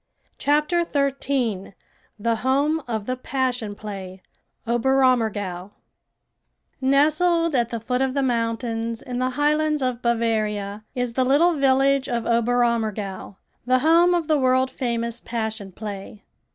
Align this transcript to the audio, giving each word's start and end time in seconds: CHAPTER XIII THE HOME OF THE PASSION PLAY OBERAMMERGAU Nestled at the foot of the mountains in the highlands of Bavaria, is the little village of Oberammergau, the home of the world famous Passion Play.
CHAPTER 0.39 0.81
XIII 0.83 1.73
THE 2.17 2.37
HOME 2.37 2.81
OF 2.87 3.05
THE 3.05 3.15
PASSION 3.15 3.75
PLAY 3.75 4.23
OBERAMMERGAU 4.65 5.69
Nestled 6.81 7.53
at 7.55 7.69
the 7.69 7.79
foot 7.79 8.01
of 8.01 8.15
the 8.15 8.23
mountains 8.23 9.03
in 9.03 9.19
the 9.19 9.29
highlands 9.37 9.83
of 9.83 10.01
Bavaria, 10.01 10.83
is 10.95 11.13
the 11.13 11.23
little 11.23 11.53
village 11.53 12.09
of 12.09 12.25
Oberammergau, 12.25 13.35
the 13.67 13.77
home 13.85 14.15
of 14.15 14.27
the 14.27 14.39
world 14.39 14.71
famous 14.71 15.19
Passion 15.19 15.71
Play. 15.71 16.23